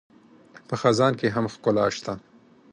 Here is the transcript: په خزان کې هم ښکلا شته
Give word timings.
په 0.67 0.75
خزان 0.81 1.13
کې 1.19 1.27
هم 1.35 1.45
ښکلا 1.53 1.85
شته 1.95 2.13